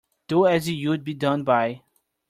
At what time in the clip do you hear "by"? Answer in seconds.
1.43-1.83